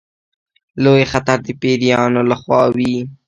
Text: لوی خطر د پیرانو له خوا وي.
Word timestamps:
لوی 0.83 1.03
خطر 1.11 1.37
د 1.43 1.47
پیرانو 1.61 2.21
له 2.29 2.35
خوا 2.41 2.61
وي. 2.75 2.95